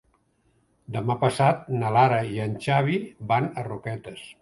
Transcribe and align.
Demà 0.95 1.17
passat 1.25 1.69
na 1.83 1.93
Lara 1.99 2.19
i 2.33 2.43
en 2.49 2.59
Xavi 2.67 3.01
van 3.33 3.51
a 3.65 3.71
Roquetes. 3.73 4.31